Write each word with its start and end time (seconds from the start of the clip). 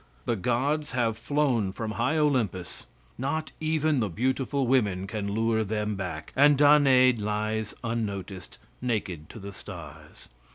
The 0.25 0.35
gods 0.35 0.93
have 0.93 1.15
flown 1.15 1.71
from 1.71 1.91
high 1.91 2.17
Olympus. 2.17 2.87
Not 3.19 3.51
even 3.59 3.99
the 3.99 4.09
beautiful 4.09 4.65
women 4.65 5.05
can 5.05 5.31
lure 5.31 5.63
them 5.63 5.95
back, 5.95 6.33
and 6.35 6.57
Danee 6.57 7.13
lies 7.13 7.75
unnoticed, 7.83 8.57
naked 8.81 9.29
to 9.29 9.37
the 9.37 9.53
stars. 9.53 10.27